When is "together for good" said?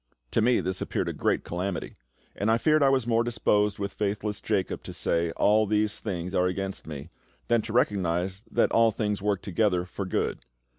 9.43-10.39